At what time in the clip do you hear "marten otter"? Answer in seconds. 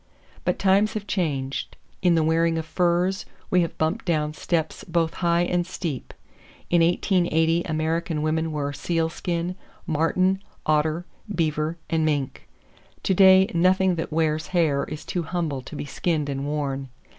9.85-11.05